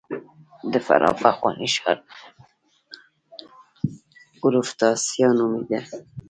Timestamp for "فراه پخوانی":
0.85-1.69